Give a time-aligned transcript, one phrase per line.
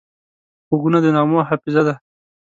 [0.67, 1.93] غوږونه د نغمو حافظه ده